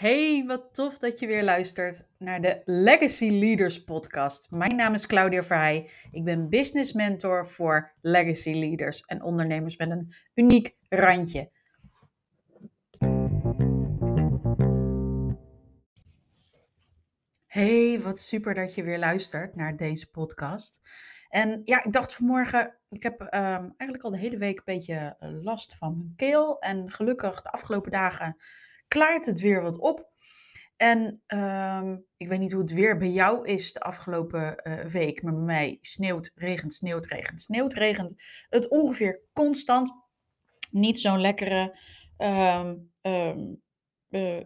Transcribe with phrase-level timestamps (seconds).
[0.00, 4.50] Hey, wat tof dat je weer luistert naar de Legacy Leaders podcast.
[4.50, 5.90] Mijn naam is Claudia Verheij.
[6.10, 11.50] Ik ben business mentor voor Legacy Leaders en ondernemers met een uniek randje.
[17.46, 20.80] Hey, wat super dat je weer luistert naar deze podcast.
[21.28, 25.16] En ja, ik dacht vanmorgen, ik heb ehm, eigenlijk al de hele week een beetje
[25.42, 26.58] last van mijn keel.
[26.58, 28.36] En gelukkig de afgelopen dagen
[28.90, 30.08] klaart het weer wat op.
[30.76, 35.22] En ehm, ik weet niet hoe het weer bij jou is de afgelopen eh, week,
[35.22, 38.14] maar bij mij sneeuwt, regent, sneeuwt, regent, sneeuwt, regent.
[38.48, 39.92] Het ongeveer constant.
[40.70, 41.78] Niet zo'n lekkere
[42.16, 43.54] ehm, ehm,
[44.08, 44.40] eh,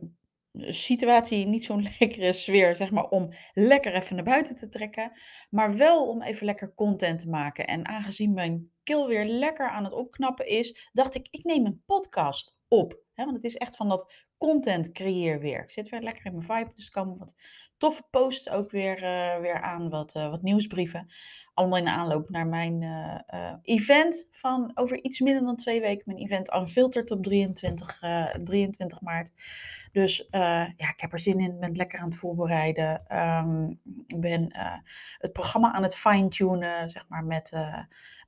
[0.52, 5.12] situatie, niet zo'n lekkere sfeer, zeg maar, om lekker even naar buiten te trekken.
[5.50, 7.66] Maar wel om even lekker content te maken.
[7.66, 11.82] En aangezien mijn keel weer lekker aan het opknappen is, dacht ik, ik neem een
[11.86, 13.02] podcast op.
[13.14, 15.62] Want het is echt van dat content creëer weer.
[15.62, 17.34] Ik zit weer lekker in mijn vibe, dus er komen wat
[17.78, 21.12] toffe posts ook weer, uh, weer aan, wat, uh, wat nieuwsbrieven.
[21.54, 26.02] Allemaal in de aanloop naar mijn uh, event van over iets minder dan twee weken.
[26.06, 28.00] Mijn event Unfiltered op 23,
[28.44, 29.32] 23 maart.
[29.92, 31.58] Dus ja, ik heb er zin in.
[31.60, 33.18] Ben lekker aan het voorbereiden.
[33.18, 34.56] Um, ik ben
[35.18, 37.50] het programma aan het fine-tunen, zeg maar, met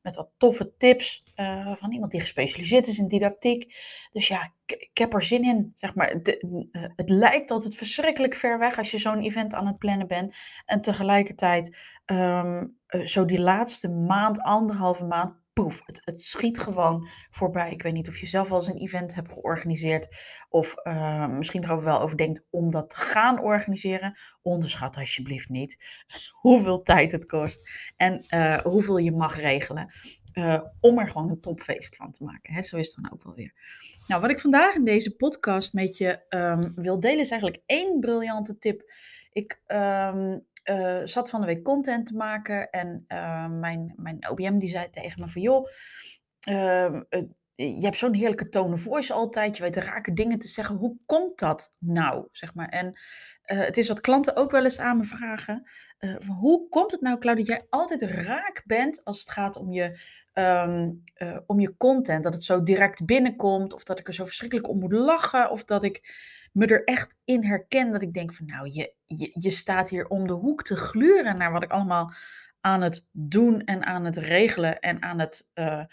[0.06, 3.74] met wat toffe tips uh, van iemand die gespecialiseerd is in didactiek.
[4.12, 5.70] Dus ja, ik, heb er zin in.
[5.74, 9.66] Zeg maar, de, uh, het lijkt altijd verschrikkelijk ver weg als je zo'n event aan
[9.66, 10.34] het plannen bent.
[10.64, 17.08] En tegelijkertijd, um, uh, zo die laatste maand, anderhalve maand, poef, het, het, schiet gewoon
[17.30, 17.70] voorbij.
[17.70, 20.16] Ik weet niet of je zelf al eens een event hebt georganiseerd
[20.48, 24.18] of uh, misschien er wel over denkt om dat te gaan organiseren.
[24.42, 25.78] Onderschat alsjeblieft niet
[26.42, 29.92] hoeveel tijd het kost en uh, hoeveel je mag regelen.
[30.34, 32.54] Uh, om er gewoon een topfeest van te maken.
[32.54, 32.62] Hè?
[32.62, 33.52] Zo is het dan ook wel weer.
[34.06, 38.00] Nou, wat ik vandaag in deze podcast met je um, wil delen is eigenlijk één
[38.00, 38.92] briljante tip.
[39.32, 44.58] Ik um, uh, zat van de week content te maken en uh, mijn, mijn OBM
[44.58, 45.66] die zei tegen me van joh,
[46.48, 47.00] uh,
[47.56, 51.38] je hebt zo'n heerlijke tone voice altijd, je weet rake dingen te zeggen, hoe komt
[51.38, 52.68] dat nou, zeg maar.
[52.68, 52.98] En
[53.42, 57.18] het is wat klanten ook wel eens aan me vragen, van, hoe komt het nou
[57.18, 59.98] Claudia, dat jij altijd raak bent als het gaat om je,
[60.34, 61.02] um,
[61.46, 64.78] om je content, dat het zo direct binnenkomt of dat ik er zo verschrikkelijk om
[64.78, 68.70] moet lachen of dat ik me er echt in herken dat ik denk van nou,
[68.72, 72.12] je, je, je staat hier om de hoek te gluren naar wat ik allemaal
[72.60, 75.84] aan het doen en aan het regelen en aan het uh,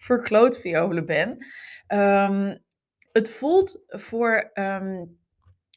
[0.00, 1.46] uh, ver, verklootviolen ben.
[1.88, 2.58] Um,
[3.12, 5.18] het voelt voor um,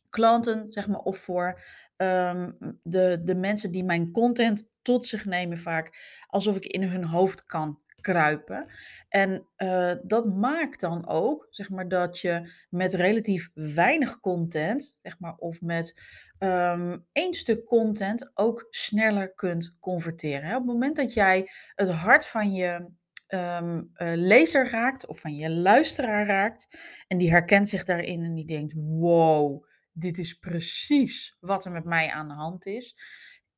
[0.10, 1.62] klanten, zeg maar, of voor
[1.98, 5.98] um, de, de mensen die mijn content tot zich nemen vaak,
[6.28, 8.66] alsof ik in hun hoofd kan kruipen.
[9.10, 15.20] En uh, dat maakt dan ook, zeg maar, dat je met relatief weinig content, zeg
[15.20, 16.02] maar, of met
[16.40, 20.50] um, één stuk content ook sneller kunt converteren.
[20.50, 22.92] Op het moment dat jij het hart van je
[23.34, 26.68] um, uh, lezer raakt of van je luisteraar raakt
[27.08, 31.86] en die herkent zich daarin en die denkt, wow, dit is precies wat er met
[31.86, 32.98] mij aan de hand is,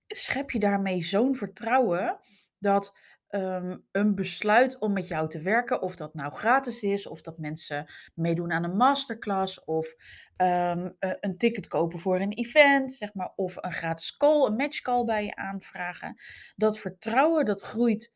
[0.08, 2.20] schep je daarmee zo'n vertrouwen
[2.60, 2.98] dat
[3.30, 7.38] um, een besluit om met jou te werken, of dat nou gratis is, of dat
[7.38, 9.96] mensen meedoen aan een masterclass, of
[10.38, 15.04] um, een ticket kopen voor een event, zeg maar, of een gratis call, een matchcall
[15.04, 16.16] bij je aanvragen.
[16.56, 18.14] Dat vertrouwen, dat groeit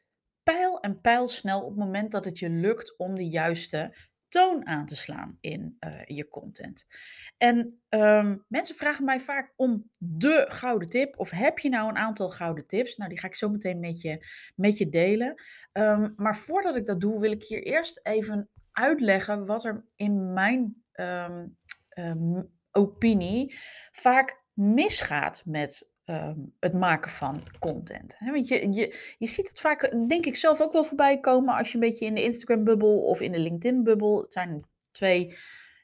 [0.53, 3.95] pijl en pijlsnel op het moment dat het je lukt om de juiste
[4.29, 6.87] toon aan te slaan in uh, je content.
[7.37, 11.19] En um, mensen vragen mij vaak om de gouden tip.
[11.19, 12.95] Of heb je nou een aantal gouden tips?
[12.95, 15.41] Nou, die ga ik zo meteen met je, met je delen.
[15.73, 20.33] Um, maar voordat ik dat doe, wil ik hier eerst even uitleggen wat er in
[20.33, 21.57] mijn um,
[22.71, 23.55] opinie
[23.91, 28.15] vaak misgaat met um, het maken van content.
[28.19, 31.67] Want je, je, je ziet het vaak, denk ik zelf ook wel voorbij komen als
[31.67, 34.21] je een beetje in de Instagram-bubbel of in de LinkedIn-bubbel.
[34.21, 35.37] Het zijn twee,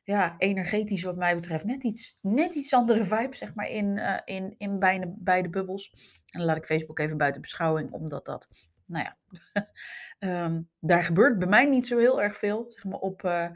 [0.03, 4.17] ja, energetisch wat mij betreft, net iets, net iets andere vibe, zeg maar, in, uh,
[4.23, 5.91] in, in beide, beide bubbels.
[6.25, 8.47] En dan laat ik Facebook even buiten beschouwing, omdat dat,
[8.85, 9.17] nou ja,
[10.45, 13.23] um, daar gebeurt bij mij niet zo heel erg veel, zeg maar, op...
[13.23, 13.49] Uh,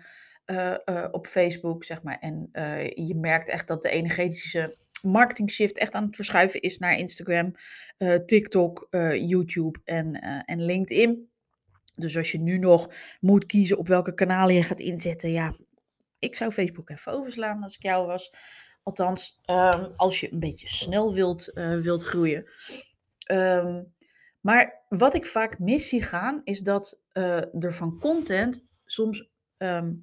[0.46, 2.18] uh, op Facebook, zeg maar.
[2.18, 2.50] En
[2.96, 7.56] je merkt echt dat de energetische marketing shift echt aan het verschuiven is naar Instagram,
[7.98, 11.30] uh, TikTok, uh, YouTube en, uh, en LinkedIn.
[11.96, 15.54] Dus als je nu nog moet kiezen op welke kanalen je gaat inzetten, ja,
[16.20, 18.34] ik zou Facebook even overslaan als ik jou was.
[18.84, 21.52] Althans, um, als je een beetje snel wilt,
[21.82, 22.50] wilt groeien.
[23.32, 23.94] Um,
[24.42, 30.02] maar wat ik vaak mis zie gaan, is dat er van content soms um,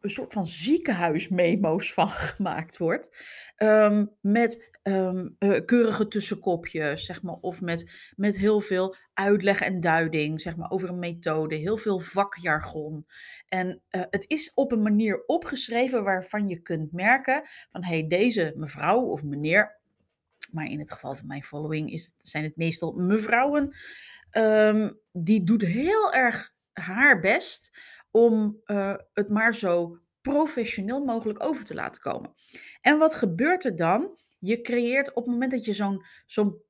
[0.00, 3.16] een soort van ziekenhuismemo's van gemaakt wordt.
[3.56, 10.40] Ehm, met um, keurige tussenkopjes, zeg maar, of met, met heel veel uitleg en duiding,
[10.40, 13.06] zeg maar, over een methode, heel veel vakjargon.
[13.48, 18.06] En uh, het is op een manier opgeschreven waarvan je kunt merken van, hé, hey,
[18.06, 19.78] deze mevrouw of meneer,
[20.52, 23.76] maar in het geval van mijn following is, zijn het meestal mevrouwen,
[24.32, 27.70] um, die doet heel erg haar best
[28.18, 32.34] om uh, het maar zo professioneel mogelijk over te laten komen.
[32.80, 34.20] En wat gebeurt er dan?
[34.38, 36.62] Je creëert op het moment dat je zo'n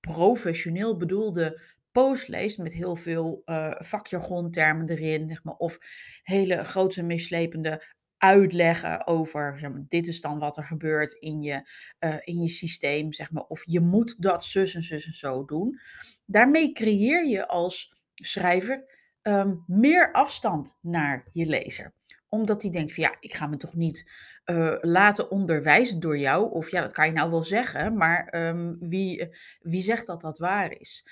[0.00, 1.60] professioneel bedoelde
[1.92, 5.78] post leest met heel veel uh, vakjargontermen erin, zeg maar, of
[6.22, 11.70] hele grote mislepende uitleggen over, zeg maar, dit is dan wat er gebeurt in je,
[12.00, 15.44] uh, in je systeem, zeg maar, of je moet dat zus en zus en zo
[15.44, 15.80] doen.
[16.24, 18.95] Daarmee creëer je als schrijver
[19.28, 21.94] um, meer afstand naar je lezer.
[22.28, 24.10] Omdat hij denkt van ja, ik ga me toch niet
[24.44, 26.52] uh, laten onderwijzen door jou.
[26.52, 29.28] Of ja, dat kan je nou wel zeggen, maar um, wie,
[29.60, 31.06] wie zegt dat dat waar is?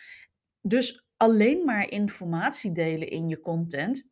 [0.60, 4.08] Dus alleen maar informatie delen in je content,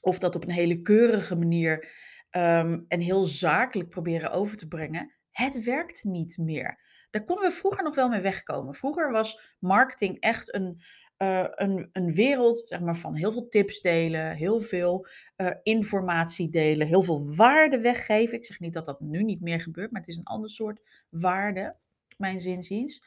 [0.00, 1.88] of dat op een hele keurige manier
[2.30, 6.86] um, en heel zakelijk proberen over te brengen, het werkt niet meer.
[7.10, 8.74] Daar konden we vroeger nog wel mee wegkomen.
[8.74, 10.80] Vroeger was marketing echt een,
[11.22, 15.06] uh, een, een wereld zeg maar, van heel veel tips delen, heel veel
[15.36, 18.38] uh, informatie delen, heel veel waarde weggeven.
[18.38, 20.80] Ik zeg niet dat dat nu niet meer gebeurt, maar het is een ander soort
[21.08, 21.76] waarde,
[22.16, 23.02] mijn zinziens.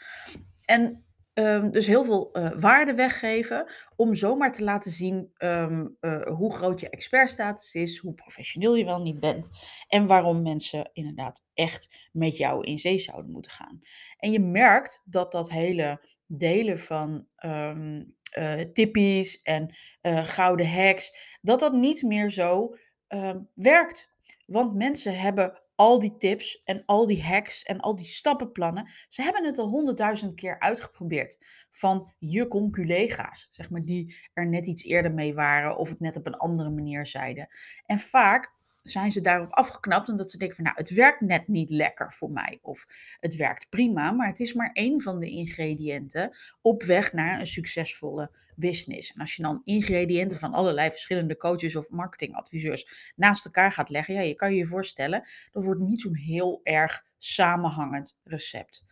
[0.66, 6.54] En um, dus heel veel uh, waarde weggeven om zomaar te laten zien um, hoe
[6.54, 9.50] groot je expertstatus is, hoe professioneel je wel niet bent
[9.88, 13.82] en waarom mensen inderdaad echt met jou in zee zouden moeten gaan.
[14.18, 21.38] En je merkt dat dat hele delen van um, uh, tippies en uh, gouden hacks,
[21.42, 22.76] dat dat niet meer zo
[23.10, 24.14] uh, werkt.
[24.46, 29.22] Want mensen hebben al die tips en al die hacks en al die stappenplannen, ze
[29.22, 34.84] hebben het al honderdduizend keer uitgeprobeerd van je conculega's, zeg maar, die er net iets
[34.84, 37.48] eerder mee waren of het net op een andere manier zeiden.
[37.86, 41.70] En vaak zijn ze daarop afgeknapt omdat ze denken van nou, het werkt net niet
[41.70, 42.60] lekker voor mij.
[42.62, 42.86] Of
[43.20, 47.48] het werkt prima, maar het is maar één van de ingrediënten op weg naar een
[47.48, 49.14] succesvolle business.
[49.14, 54.14] En als je dan ingrediënten van allerlei verschillende coaches of marketingadviseurs naast elkaar gaat leggen,
[54.14, 58.84] ja, je kan je je voorstellen, dat wordt niet zo'n heel erg samenhangend recept.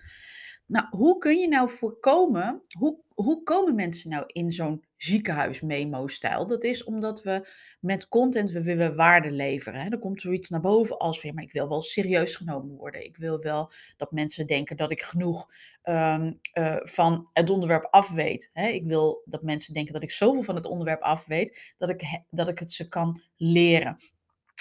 [0.66, 6.48] Nou, hoe kun je nou voorkomen, hoe, hoe komen mensen nou in zo'n ziekenhuis-memo-stijl?
[6.48, 7.48] Dat is omdat we
[7.80, 9.82] met content, we willen waarde leveren.
[9.82, 9.90] Hè?
[9.90, 13.06] Er komt zoiets naar boven als ja, maar ik wil wel serieus genomen worden.
[13.06, 15.52] Ik wil wel dat mensen denken dat ik genoeg
[15.84, 18.50] um, uh, van het onderwerp af weet.
[18.54, 18.68] Hè?
[18.68, 22.22] Ik wil dat mensen denken dat ik zoveel van het onderwerp af weet, dat ik,
[22.30, 23.98] dat ik het ze kan leren.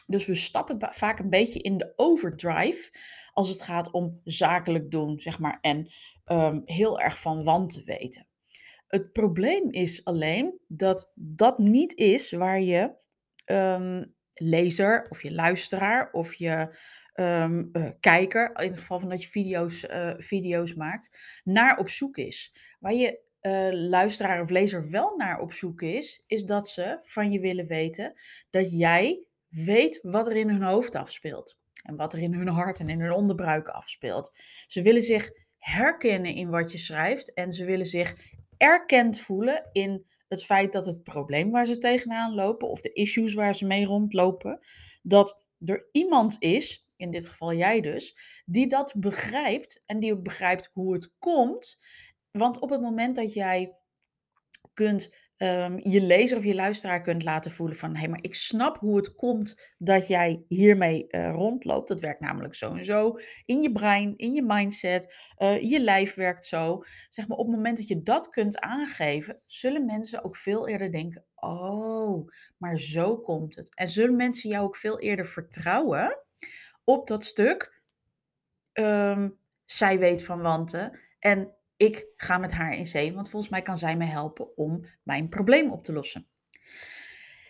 [0.06, 2.90] Dus we stappen vaak een beetje in de overdrive
[3.32, 5.88] als het gaat om zakelijk doen, zeg maar, en
[6.26, 8.26] um, heel erg van wanten weten.
[8.88, 12.94] Het probleem is alleen dat dat niet is waar je
[13.46, 16.76] um, lezer of je luisteraar of je
[17.14, 21.88] um, uh, kijker, in het geval van dat je video's, uh, video's maakt, naar op
[21.88, 22.54] zoek is.
[22.80, 27.32] Waar je uh, luisteraar of lezer wel naar op zoek is, is dat ze van
[27.32, 28.14] je willen weten
[28.50, 31.58] dat jij weet wat er in hun hoofd afspeelt.
[31.82, 34.32] En wat er in hun hart en in hun onderbuik afspeelt.
[34.66, 38.14] Ze willen zich herkennen in wat je schrijft en ze willen zich
[38.58, 43.34] erkend voelen in het feit dat het probleem waar ze tegenaan lopen of de issues
[43.34, 44.60] waar ze mee rondlopen,
[45.02, 50.22] dat er iemand is, in dit geval jij dus, die dat begrijpt en die ook
[50.22, 51.80] begrijpt hoe het komt.
[52.30, 53.76] Want op het moment dat jij
[54.74, 58.34] kunt um, je lezer of je luisteraar kunt laten voelen van hé, hey, maar ik
[58.34, 61.88] snap hoe het komt dat jij hiermee uh, rondloopt.
[61.88, 66.14] Dat werkt namelijk zo en zo in je brein, in je mindset, uh, je lijf
[66.14, 66.82] werkt zo.
[67.10, 70.92] Zeg maar op het moment dat je dat kunt aangeven, zullen mensen ook veel eerder
[70.92, 73.74] denken: oh, maar zo komt het.
[73.74, 76.18] En zullen mensen jou ook veel eerder vertrouwen
[76.84, 77.82] op dat stuk.
[78.72, 81.00] Um, zij weet van wanten.
[81.18, 84.84] En ik ga met haar in zee, want volgens mij kan zij mij helpen om
[85.02, 86.26] mijn probleem op te lossen.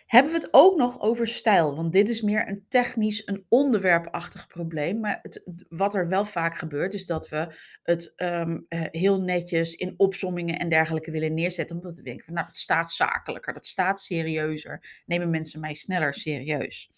[0.05, 1.75] Hebben we het ook nog over stijl?
[1.75, 4.99] Want dit is meer een technisch, een onderwerpachtig probleem.
[4.99, 9.93] Maar het, wat er wel vaak gebeurt, is dat we het um, heel netjes in
[9.97, 11.75] opsommingen en dergelijke willen neerzetten.
[11.75, 15.01] Omdat we denken van, nou, dat staat zakelijker, dat staat serieuzer.
[15.05, 16.91] Nemen mensen mij sneller serieus?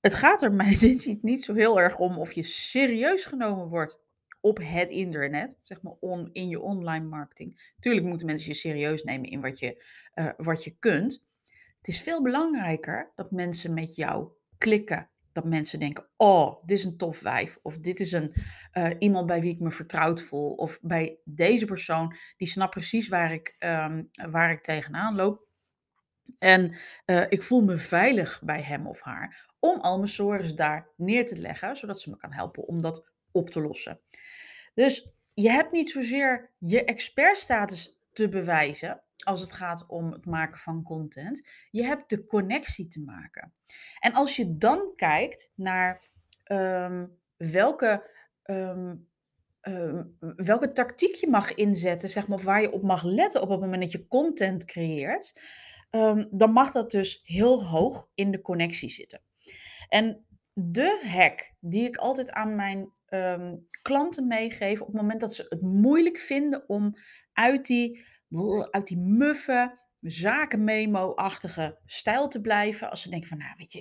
[0.00, 0.76] Het gaat er mij
[1.22, 4.00] niet zo heel erg om of je serieus genomen wordt
[4.48, 5.94] op het internet, zeg maar
[6.32, 7.72] in je online marketing.
[7.80, 11.22] Tuurlijk moeten mensen je serieus nemen in wat je, uh, wat je kunt.
[11.78, 14.28] Het is veel belangrijker dat mensen met jou
[14.58, 15.10] klikken.
[15.32, 17.58] Dat mensen denken: oh, dit is een tof wijf.
[17.62, 18.32] Of dit is een,
[18.72, 20.50] uh, iemand bij wie ik me vertrouwd voel.
[20.50, 25.46] Of bij deze persoon, die snapt precies waar ik, um, waar ik tegenaan loop.
[26.38, 26.76] En
[27.06, 29.46] uh, ik voel me veilig bij hem of haar.
[29.60, 33.04] Om al mijn daar neer te leggen, zodat ze me kan helpen om dat
[33.38, 34.00] op te lossen.
[34.74, 40.58] Dus je hebt niet zozeer je expertstatus te bewijzen als het gaat om het maken
[40.58, 41.48] van content.
[41.70, 43.52] Je hebt de connectie te maken.
[44.00, 46.08] En als je dan kijkt naar
[46.44, 48.10] ehm, welke,
[48.42, 48.96] ehm,
[49.60, 50.04] ehm,
[50.36, 53.60] welke tactiek je mag inzetten, zeg maar, of waar je op mag letten op het
[53.60, 55.32] moment dat je content creëert,
[56.30, 59.20] dan mag dat dus heel hoog in de connectie zitten.
[59.88, 62.92] En de hack die ik altijd aan mijn
[63.82, 66.94] klanten meegeef op het moment dat ze het moeilijk vinden om
[67.32, 68.06] uit die
[68.70, 72.90] uit die muffe, zakenmemo-achtige stijl te blijven.
[72.90, 73.80] Als ze denken van, nou weet je,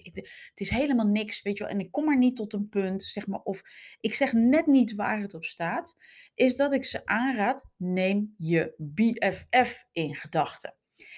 [0.50, 1.74] het is helemaal niks, weet je wel.
[1.74, 3.42] En ik kom maar niet tot een punt, zeg maar.
[3.42, 3.62] Of
[4.00, 5.96] ik zeg net niet waar het op staat.
[6.36, 10.76] Is dat ik ze aanraad, neem je BFF in gedachten.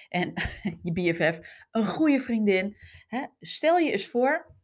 [0.08, 0.32] En
[0.82, 1.40] je BFF,
[1.70, 2.76] een goede vriendin.
[3.06, 3.26] Hè?
[3.40, 4.54] Stel je eens voor,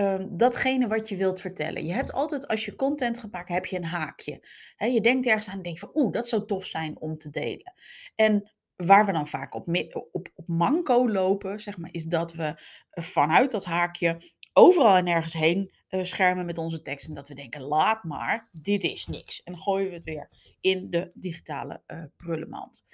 [0.00, 1.86] um, datgene wat je wilt vertellen.
[1.86, 4.46] Je hebt altijd, als je content gaat heb je een haakje.
[4.76, 7.72] je denkt ergens aan en denkt van, oeh, dat zou tof zijn om te delen.
[8.14, 8.50] En
[8.86, 9.68] waar we dan vaak op,
[10.12, 15.04] op, op manco lopen, zeg maar, is dat we eh, vanuit dat haakje overal en
[15.04, 17.08] nergens heen uh, schermen met onze tekst.
[17.08, 19.42] En dat we denken, laat maar, dit is niks.
[19.42, 20.28] En gooien we het weer
[20.60, 22.84] in de digitale uh, prullenmand.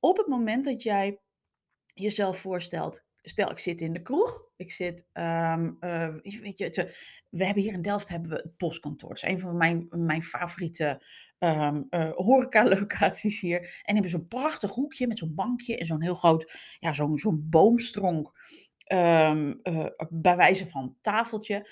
[0.00, 1.18] Op het moment dat jij
[1.94, 6.94] jezelf voorstelt, stel ik zit in de kroeg, ik zit, um, uh, weet je,
[7.30, 9.12] we hebben hier in Delft hebben we het postkantoor.
[9.12, 11.02] Is een van mijn, mijn favoriete
[11.38, 13.82] um, horeca-locaties hier.
[13.82, 17.46] En hebben zo'n prachtig hoekje met zo'n bankje en zo'n heel groot, ja, zo'n zo'n
[17.50, 18.32] boomstronk,
[18.92, 19.46] uh,
[20.08, 21.70] bij wijze van tafeltje,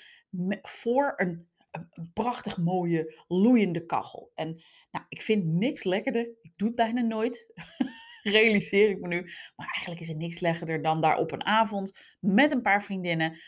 [0.61, 4.31] voor een, een, prachtig mooie loeiende kachel.
[4.33, 7.47] En nou, ik vind niks lekkerder, ik doe het bijna nooit.
[8.31, 9.21] realiseer ik me nu.
[9.55, 13.39] Maar eigenlijk is het niks lekkerder dan daar op een avond met een paar vriendinnen.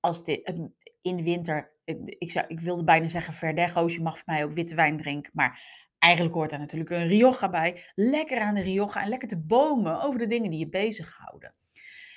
[0.00, 0.52] Als dit,
[1.02, 1.72] in de winter,
[2.18, 5.32] ik, zou, ik wilde bijna zeggen verdego's, je mag voor mij ook witte wijn drinken.
[5.34, 5.62] Maar
[5.98, 7.84] eigenlijk hoort daar natuurlijk een Rioja bij.
[7.94, 11.54] Lekker aan de Rioja en lekker te bomen over de dingen die je bezighouden.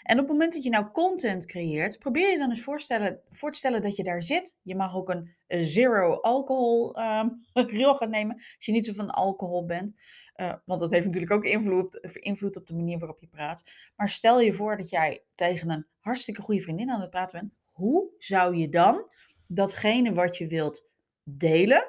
[0.04, 3.52] En op het moment dat je nou content creëert, probeer je dan eens voorstellen, voor
[3.52, 4.58] te stellen dat je daar zit.
[4.62, 9.66] Je mag ook een zero alcohol um, Rioja nemen, als je niet zo van alcohol
[9.66, 9.94] bent.
[10.36, 13.64] Uh, want dat heeft natuurlijk ook invloed, invloed op de manier waarop je praat.
[13.96, 17.54] Maar stel je voor dat jij tegen een hartstikke goede vriendin aan het praten bent.
[17.72, 19.10] Hoe zou je dan
[19.48, 20.88] datgene wat je wilt
[21.24, 21.86] delen,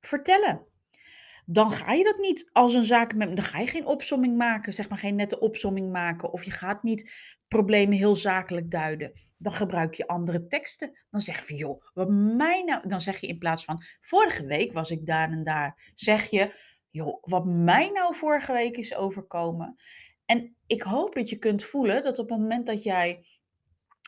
[0.00, 0.66] vertellen?
[1.46, 3.36] Dan ga je dat niet als een zaak met.
[3.36, 6.32] Dan ga je geen opsomming maken, zeg maar geen nette opsomming maken.
[6.32, 7.12] Of je gaat niet
[7.48, 9.12] problemen heel zakelijk duiden.
[9.36, 10.98] Dan gebruik je andere teksten.
[11.10, 12.88] Dan zeg je, joh, wat mij nou.
[12.88, 13.82] Dan zeg je in plaats van.
[14.00, 15.92] Vorige week was ik daar en daar.
[15.94, 16.52] Zeg je,
[16.90, 19.76] joh, wat mij nou vorige week is overkomen.
[20.24, 23.26] En ik hoop dat je kunt voelen dat op het moment dat jij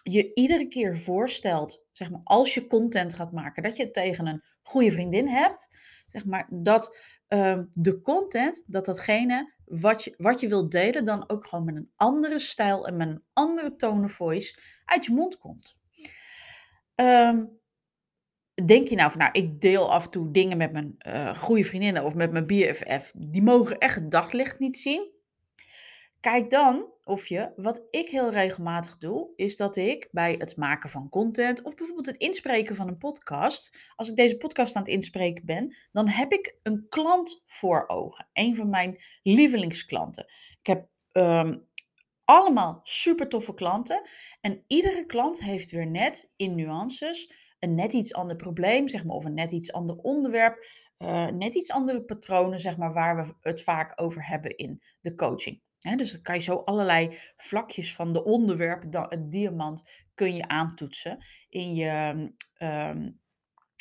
[0.03, 4.27] je iedere keer voorstelt, zeg maar, als je content gaat maken, dat je het tegen
[4.27, 5.69] een goede vriendin hebt,
[6.09, 6.97] zeg maar, dat
[7.29, 11.77] uh, de content, dat datgene wat je, wat je wilt delen, dan ook gewoon met
[11.77, 15.77] een andere stijl en met een andere tone of voice uit je mond komt.
[16.95, 17.60] Um,
[18.65, 21.65] denk je nou van, nou, ik deel af en toe dingen met mijn uh, goede
[21.65, 25.11] vriendinnen of met mijn BFF, die mogen echt het daglicht niet zien.
[26.21, 30.91] Kijk dan of je, wat ik heel regelmatig doe, is dat ik bij het maken
[30.91, 34.93] van content of bijvoorbeeld het inspreken van een podcast, als ik deze podcast aan het
[34.93, 38.29] inspreken ben, dan heb ik een klant voor ogen.
[38.33, 40.25] Een van mijn lievelingsklanten.
[40.61, 41.69] Ik heb um,
[42.25, 44.03] allemaal super toffe klanten
[44.41, 49.17] en iedere klant heeft weer net in nuances een net iets ander probleem, zeg maar,
[49.17, 50.67] of een net iets ander onderwerp,
[50.99, 55.15] uh, net iets andere patronen, zeg maar, waar we het vaak over hebben in de
[55.15, 55.61] coaching.
[55.97, 61.25] dus dan kan je zo allerlei vlakjes van de onderwerp, het diamant, kun je aantoetsen
[61.49, 63.19] in je, um,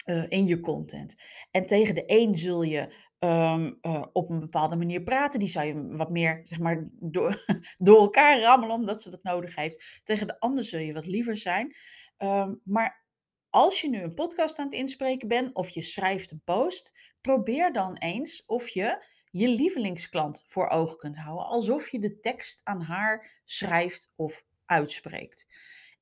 [0.05, 1.21] uh, in je content.
[1.51, 5.39] En tegen de een zul je um, uh, op een bepaalde manier praten.
[5.39, 7.43] Die zou je wat meer, zeg maar, door,
[7.77, 10.01] door elkaar rammelen, omdat ze dat nodig heeft.
[10.03, 11.75] Tegen de ander zul je wat liever zijn.
[12.17, 13.07] Um, maar
[13.49, 17.73] als je nu een podcast aan het inspreken bent of je schrijft een post, probeer
[17.73, 22.81] dan eens of je je lievelingsklant voor ogen kunt houden, alsof je de tekst aan
[22.81, 25.47] haar schrijft of uitspreekt.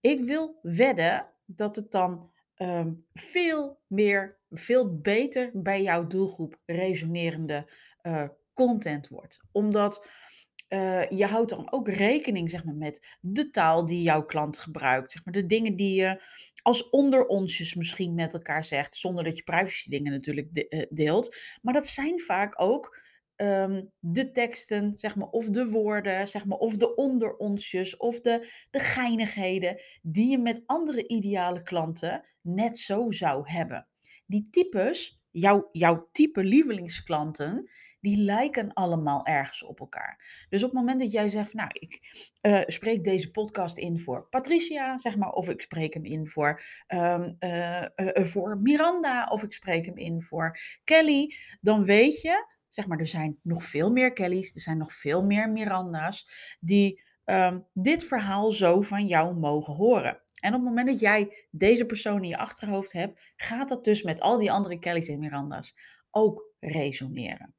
[0.01, 7.71] Ik wil wedden dat het dan ehm, veel meer, veel beter bij jouw doelgroep resonerende
[8.03, 9.39] uh, content wordt.
[9.51, 10.05] Omdat
[10.69, 15.11] uh, je houdt dan ook rekening zeg maar, met de taal die jouw klant gebruikt.
[15.11, 16.21] Zeg maar, de dingen die je
[16.61, 21.35] als onderonsjes misschien met elkaar zegt, zonder dat je privacy dingen natuurlijk de, deelt.
[21.61, 23.05] Maar dat zijn vaak ook
[23.37, 28.51] Ehm, de teksten, zeg maar, of de woorden, zeg maar, of de onderonsjes, of de,
[28.71, 33.87] de geinigheden, die je met andere ideale klanten net zo zou hebben.
[34.25, 40.45] Die types, jouw, jouw type lievelingsklanten, die lijken allemaal ergens op elkaar.
[40.49, 41.99] Dus op het moment dat jij zegt, nou, ik
[42.41, 46.61] uh, spreek deze podcast in voor Patricia, zeg maar, of ik spreek hem in voor,
[46.87, 52.55] um, uh, uh, voor Miranda, of ik spreek hem in voor Kelly, dan weet je
[52.69, 57.01] zeg maar, er zijn nog veel meer Kelly's, er zijn nog veel meer Miranda's die
[57.25, 60.21] um, dit verhaal zo van jou mogen horen.
[60.39, 64.03] En op het moment dat jij deze persoon in je achterhoofd hebt, gaat dat dus
[64.03, 65.75] met al die andere Kelly's en Miranda's
[66.11, 67.55] ook resoneren.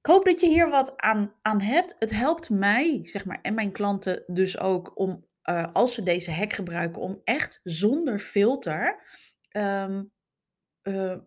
[0.00, 1.94] Ik hoop dat je hier wat aan, aan hebt.
[1.98, 6.30] Het helpt mij, zeg maar, en mijn klanten dus ook om, uh, als ze deze
[6.30, 9.02] hack gebruiken, om echt zonder filter
[9.50, 10.12] um,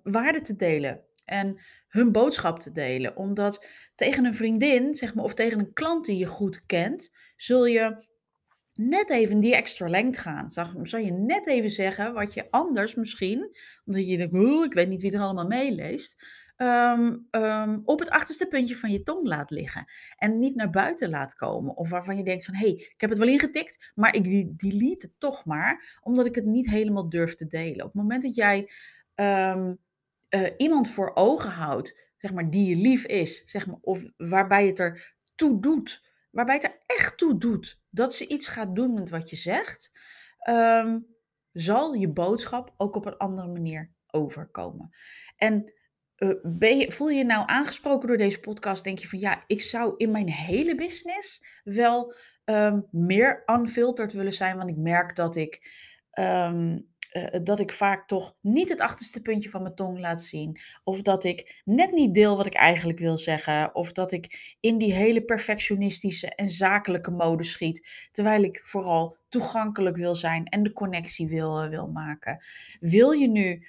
[0.04, 1.02] waarde te delen.
[1.26, 3.16] En hun boodschap te delen.
[3.16, 7.66] Omdat tegen een vriendin, zeg maar, of tegen een klant die je goed kent, zul
[7.66, 8.10] je
[8.74, 10.52] net even die extra lengte gaan.
[10.84, 15.02] Zal je net even zeggen wat je anders misschien, omdat je denkt, ik weet niet
[15.02, 16.26] wie er allemaal meeleest,
[16.62, 19.86] um, um, op het achterste puntje van je tong laat liggen.
[20.18, 21.76] En niet naar buiten laat komen.
[21.76, 25.06] Of waarvan je denkt van, hé, hey, ik heb het wel ingetikt, maar ik delete
[25.06, 27.86] het toch maar, omdat ik het niet helemaal durf te delen.
[27.86, 28.72] Op het moment dat jij...
[29.16, 29.80] Um,
[30.36, 34.68] uh, iemand voor ogen houdt, zeg maar, die je lief is, zeg maar, of waarbij
[34.68, 38.94] het er toe doet, waarbij het er echt toe doet dat ze iets gaat doen
[38.94, 39.92] met wat je zegt,
[41.52, 44.96] zal je boodschap ook op een andere manier overkomen.
[45.38, 45.74] En
[46.60, 48.84] je, voel je je nou aangesproken door deze podcast?
[48.84, 52.14] Denk je van ja, ik zou in mijn hele business wel
[52.46, 55.70] um, meer unfiltered willen zijn, want ik merk dat ik
[56.14, 60.60] um, uh, dat ik vaak toch niet het achterste puntje van mijn tong laat zien.
[60.84, 63.76] Of dat ik net niet deel wat ik eigenlijk wil zeggen.
[63.76, 68.10] Of dat ik in die hele perfectionistische en zakelijke mode schiet.
[68.12, 72.46] Terwijl ik vooral toegankelijk wil zijn en de connectie wil, uh, wil maken.
[72.80, 73.68] Wil je nu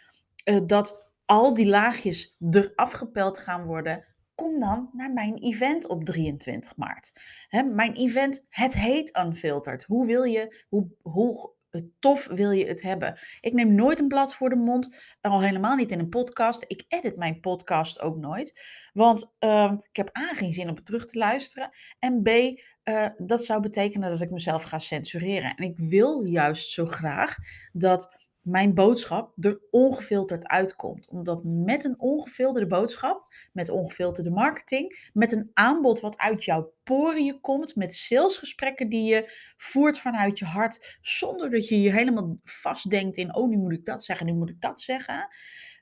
[0.67, 4.05] dat al die laagjes eraf gepeld gaan worden?
[4.35, 7.13] Kom dan naar mijn event op 23 maart.
[7.49, 9.85] Hè, mijn event, het heet Unfiltered.
[9.85, 11.53] Hoe wil je, hoe, hoe
[11.99, 13.19] tof wil je het hebben.
[13.41, 16.65] Ik neem nooit een blad voor de mond, al helemaal niet in een podcast.
[16.67, 18.61] Ik edit mijn podcast ook nooit,
[18.93, 21.71] want uh, ik heb A, geen zin om het terug te luisteren.
[21.99, 25.55] En B, uh, dat zou betekenen dat ik mezelf ga censureren.
[25.55, 27.37] En ik wil juist zo graag
[27.73, 31.09] dat mijn boodschap er ongefilterd uitkomt.
[31.09, 37.41] Omdat met een ongefilterde boodschap, met ongefilterde marketing, met een aanbod wat uit jouw poriën
[37.41, 43.17] komt, met salesgesprekken die je voert vanuit je hart, zonder dat je je helemaal vastdenkt
[43.17, 45.29] in, oh nu moet ik dat zeggen, nu moet ik dat zeggen,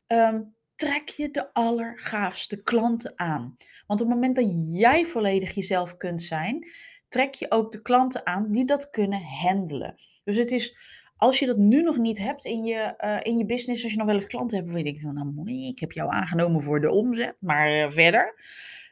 [0.07, 3.57] um, trek je de allergaafste klanten aan.
[3.87, 6.69] Want op het moment dat jij volledig jezelf kunt zijn,
[7.09, 9.95] trek je ook de klanten aan die dat kunnen handelen.
[10.25, 10.77] Dus het is
[11.21, 13.99] als je dat nu nog niet hebt in je, uh, in je business, als je
[13.99, 16.81] nog wel eens klanten hebt, weet ik van, nou mooi, ik heb jou aangenomen voor
[16.81, 18.35] de omzet, maar uh, verder,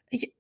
[0.09, 0.33] weet, je,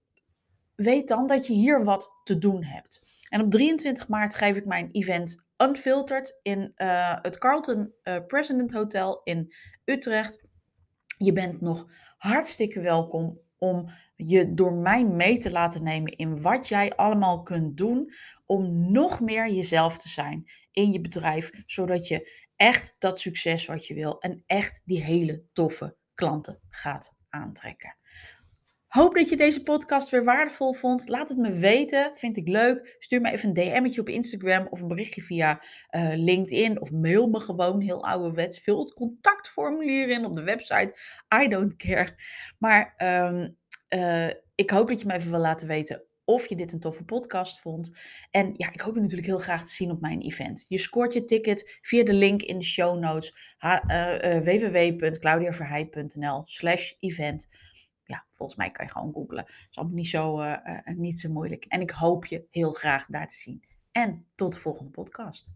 [0.75, 3.03] weet dan dat je hier wat te doen hebt.
[3.29, 7.93] En op 23 maart geef ik mijn event Unfiltered in uh, het Carlton
[8.27, 9.53] President Hotel in
[9.85, 10.43] Utrecht.
[11.19, 16.69] Je bent nog hartstikke welkom om je door mij mee te laten nemen in wat
[16.69, 18.13] jij allemaal kunt doen
[18.47, 20.47] om nog meer jezelf te zijn
[20.79, 25.43] in je bedrijf, zodat je echt dat succes wat je wil en echt die hele
[25.53, 27.97] toffe klanten gaat aantrekken.
[28.87, 31.09] Hoop dat je deze podcast weer waardevol vond.
[31.09, 32.11] Laat het me weten.
[32.15, 32.97] Vind ik leuk.
[32.99, 36.81] Stuur me even een DM'tje op Instagram of een berichtje via uh, LinkedIn.
[36.81, 38.61] Of mail me gewoon heel ouderwets.
[38.61, 40.99] Vul het contactformulier in op de website.
[41.43, 42.15] I don't care.
[42.59, 43.57] Maar um,
[43.95, 47.05] uh, ik hoop dat je me even wil laten weten of je dit een toffe
[47.05, 47.93] podcast vond.
[48.31, 50.65] En ja, ik hoop je natuurlijk heel graag te zien op mijn event.
[50.69, 53.57] Je scoort je ticket via de link in de show notes.
[53.65, 57.49] Uh, uh, www.claudiaverheid.nl slash event.
[58.05, 59.45] Ja, volgens mij kan je gewoon googlen.
[59.45, 61.65] Dat is allemaal niet zo, uh, niet zo moeilijk.
[61.65, 63.65] En ik hoop je heel graag daar te zien.
[63.93, 65.47] En tot de volgende podcast.